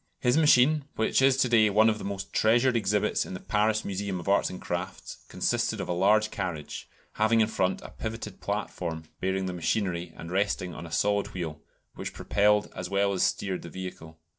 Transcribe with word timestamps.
His 0.19 0.35
machine, 0.35 0.85
which 0.95 1.21
is 1.21 1.37
to 1.37 1.47
day 1.47 1.69
one 1.69 1.87
of 1.87 1.99
the 1.99 2.03
most 2.03 2.33
treasured 2.33 2.75
exhibits 2.75 3.23
in 3.23 3.35
the 3.35 3.39
Paris 3.39 3.85
Museum 3.85 4.19
of 4.19 4.27
Arts 4.27 4.49
and 4.49 4.59
Crafts, 4.59 5.17
consisted 5.29 5.79
of 5.79 5.87
a 5.87 5.93
large 5.93 6.31
carriage, 6.31 6.89
having 7.21 7.39
in 7.39 7.45
front 7.47 7.83
a 7.83 7.89
pivoted 7.89 8.41
platform 8.41 9.03
bearing 9.19 9.45
the 9.45 9.53
machinery, 9.53 10.11
and 10.17 10.31
resting 10.31 10.73
on 10.73 10.87
a 10.87 10.91
solid 10.91 11.35
wheel, 11.35 11.61
which 11.93 12.13
propelled 12.13 12.71
as 12.75 12.89
well 12.89 13.13
as 13.13 13.21
steered 13.21 13.61
the 13.61 13.69
vehicle. 13.69 14.17